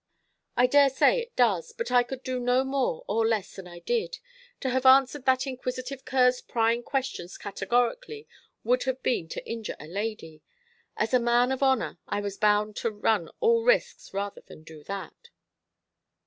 [0.57, 1.73] "I daresay it does.
[1.73, 4.17] But I could not do more or less than I did.
[4.61, 8.27] To have answered that inquisitive cur's prying questions categorically
[8.63, 10.41] would have been to injure a lady.
[10.97, 14.83] As a man of honour, I was bound to run all risks rather than do
[14.85, 15.29] that."